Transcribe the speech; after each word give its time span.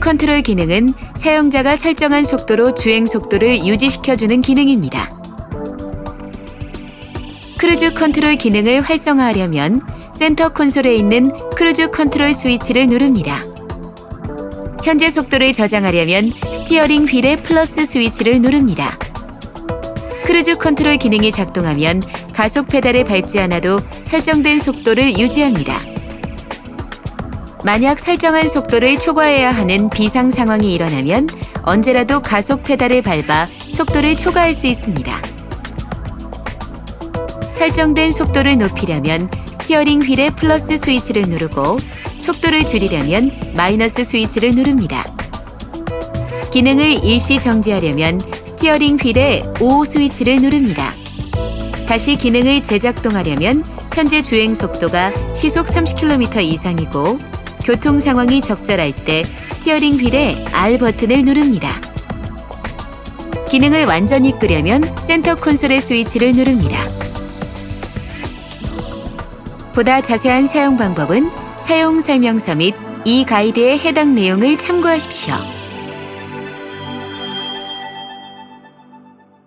컨트롤 0.00 0.42
기능은 0.42 0.94
사용자가 1.16 1.76
설정한 1.76 2.24
속도로 2.24 2.74
주행 2.74 3.06
속도를 3.06 3.66
유지시켜주는 3.66 4.42
기능입니다. 4.42 5.16
크루즈 7.58 7.94
컨트롤 7.94 8.36
기능을 8.36 8.82
활성화하려면 8.82 9.80
센터 10.14 10.50
콘솔에 10.50 10.94
있는 10.94 11.32
크루즈 11.56 11.90
컨트롤 11.90 12.34
스위치를 12.34 12.86
누릅니다. 12.86 13.42
현재 14.84 15.10
속도를 15.10 15.52
저장하려면 15.52 16.32
스티어링 16.54 17.06
휠의 17.06 17.42
플러스 17.42 17.84
스위치를 17.84 18.40
누릅니다. 18.40 18.96
크루즈 20.24 20.58
컨트롤 20.58 20.96
기능이 20.96 21.30
작동하면 21.30 22.02
가속 22.32 22.68
페달을 22.68 23.04
밟지 23.04 23.40
않아도 23.40 23.78
설정된 24.02 24.58
속도를 24.58 25.18
유지합니다. 25.18 25.95
만약 27.64 27.98
설정한 27.98 28.48
속도를 28.48 28.98
초과해야 28.98 29.50
하는 29.50 29.90
비상 29.90 30.30
상황이 30.30 30.72
일어나면 30.72 31.28
언제라도 31.62 32.20
가속 32.20 32.62
페달을 32.62 33.02
밟아 33.02 33.48
속도를 33.70 34.16
초과할 34.16 34.54
수 34.54 34.66
있습니다. 34.66 35.22
설정된 37.52 38.12
속도를 38.12 38.58
높이려면 38.58 39.28
스티어링 39.50 40.02
휠의 40.02 40.30
플러스 40.32 40.76
스위치를 40.76 41.22
누르고 41.22 41.78
속도를 42.18 42.66
줄이려면 42.66 43.32
마이너스 43.54 44.04
스위치를 44.04 44.54
누릅니다. 44.54 45.04
기능을 46.52 47.04
일시 47.04 47.40
정지하려면 47.40 48.20
스티어링 48.44 48.96
휠의 48.96 49.42
O 49.60 49.84
스위치를 49.84 50.40
누릅니다. 50.40 50.94
다시 51.88 52.16
기능을 52.16 52.62
재작동하려면 52.62 53.64
현재 53.94 54.20
주행 54.20 54.54
속도가 54.54 55.12
시속 55.34 55.66
30km 55.66 56.42
이상이고 56.42 57.18
교통 57.66 57.98
상황이 57.98 58.40
적절할 58.40 58.94
때 58.94 59.24
스티어링 59.24 59.96
휠의 59.96 60.44
R 60.52 60.78
버튼을 60.78 61.24
누릅니다. 61.24 61.72
기능을 63.50 63.86
완전히 63.86 64.38
끄려면 64.38 64.84
센터 64.98 65.34
콘솔의 65.34 65.80
스위치를 65.80 66.36
누릅니다. 66.36 66.78
보다 69.74 70.00
자세한 70.00 70.46
사용 70.46 70.76
방법은 70.76 71.28
사용 71.60 72.00
설명서 72.00 72.54
및 72.54 72.76
이 73.04 73.24
가이드의 73.24 73.80
해당 73.80 74.14
내용을 74.14 74.56
참고하십시오. 74.58 75.34